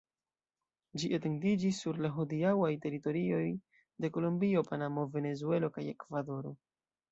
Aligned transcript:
Ĝi 1.01 1.09
etendiĝis 1.17 1.81
sur 1.85 1.99
la 2.05 2.11
hodiaŭaj 2.15 2.71
teritorioj 2.87 3.43
de 4.07 4.13
Kolombio, 4.17 4.67
Panamo, 4.73 5.07
Venezuelo 5.19 5.73
kaj 5.79 5.89
Ekvadoro. 5.95 6.59